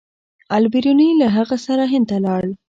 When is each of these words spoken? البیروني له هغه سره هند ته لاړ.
البیروني 0.57 1.09
له 1.21 1.27
هغه 1.37 1.57
سره 1.67 1.83
هند 1.91 2.05
ته 2.09 2.17
لاړ. 2.25 2.43